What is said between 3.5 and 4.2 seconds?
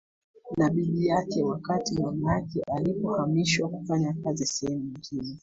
kufanya